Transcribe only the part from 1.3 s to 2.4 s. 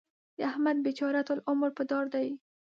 عمر په دار دی.